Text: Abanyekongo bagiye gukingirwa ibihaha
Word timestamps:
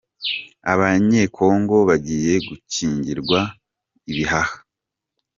Abanyekongo 0.71 1.75
bagiye 1.89 2.33
gukingirwa 2.47 3.39
ibihaha 4.09 4.55